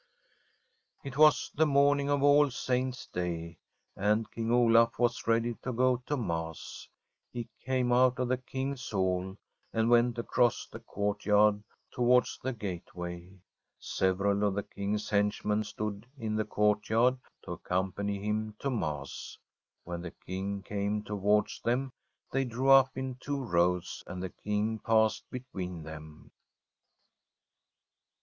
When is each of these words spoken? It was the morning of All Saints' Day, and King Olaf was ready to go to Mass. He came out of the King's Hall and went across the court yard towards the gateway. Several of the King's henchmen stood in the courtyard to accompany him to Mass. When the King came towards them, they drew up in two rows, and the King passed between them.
It 1.03 1.15
was 1.15 1.51
the 1.53 1.67
morning 1.67 2.09
of 2.09 2.23
All 2.23 2.49
Saints' 2.49 3.05
Day, 3.05 3.59
and 3.95 4.31
King 4.31 4.51
Olaf 4.51 4.97
was 4.97 5.27
ready 5.27 5.53
to 5.61 5.71
go 5.71 5.97
to 6.07 6.17
Mass. 6.17 6.87
He 7.31 7.47
came 7.63 7.91
out 7.91 8.17
of 8.17 8.29
the 8.29 8.39
King's 8.39 8.89
Hall 8.89 9.37
and 9.71 9.91
went 9.91 10.17
across 10.17 10.65
the 10.65 10.79
court 10.79 11.27
yard 11.27 11.61
towards 11.91 12.39
the 12.41 12.51
gateway. 12.51 13.29
Several 13.79 14.43
of 14.43 14.55
the 14.55 14.63
King's 14.63 15.07
henchmen 15.07 15.63
stood 15.63 16.07
in 16.17 16.35
the 16.35 16.45
courtyard 16.45 17.19
to 17.43 17.51
accompany 17.51 18.17
him 18.25 18.55
to 18.57 18.71
Mass. 18.71 19.37
When 19.83 20.01
the 20.01 20.09
King 20.25 20.63
came 20.63 21.03
towards 21.03 21.61
them, 21.61 21.91
they 22.31 22.43
drew 22.43 22.71
up 22.71 22.97
in 22.97 23.17
two 23.19 23.43
rows, 23.43 24.03
and 24.07 24.23
the 24.23 24.29
King 24.31 24.79
passed 24.79 25.29
between 25.29 25.83
them. 25.83 26.31